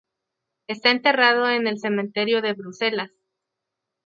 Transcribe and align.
Está 0.67 0.89
enterrado 0.89 1.47
en 1.47 1.67
el 1.67 1.77
Cementerio 1.79 2.41
de 2.41 2.53
Bruselas. 2.53 3.11